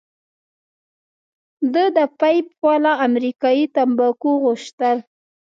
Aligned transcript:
ده 1.73 1.83
د 1.97 1.99
پیپ 2.19 2.47
والا 2.65 2.93
امریکايي 3.07 3.65
تمباکو 3.75 4.31
غوښتل. 4.43 4.97